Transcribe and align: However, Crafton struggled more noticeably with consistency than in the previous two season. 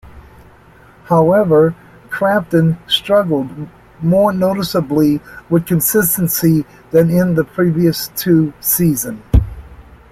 However, 1.03 1.75
Crafton 2.09 2.77
struggled 2.89 3.51
more 4.01 4.33
noticeably 4.33 5.21
with 5.47 5.67
consistency 5.67 6.65
than 6.89 7.11
in 7.11 7.35
the 7.35 7.43
previous 7.43 8.07
two 8.15 8.51
season. 8.61 9.21